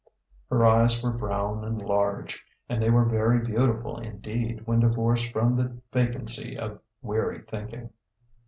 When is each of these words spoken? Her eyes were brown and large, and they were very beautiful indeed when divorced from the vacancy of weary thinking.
Her 0.49 0.65
eyes 0.65 1.03
were 1.03 1.11
brown 1.11 1.63
and 1.63 1.79
large, 1.79 2.43
and 2.67 2.81
they 2.81 2.89
were 2.89 3.05
very 3.05 3.45
beautiful 3.45 3.99
indeed 3.99 4.65
when 4.65 4.79
divorced 4.79 5.31
from 5.31 5.53
the 5.53 5.79
vacancy 5.93 6.57
of 6.57 6.81
weary 7.03 7.41
thinking. 7.47 7.91